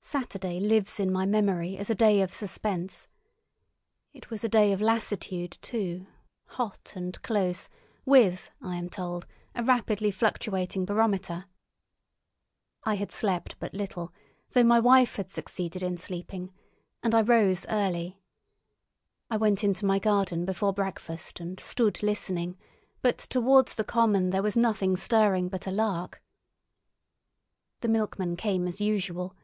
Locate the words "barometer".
10.86-11.44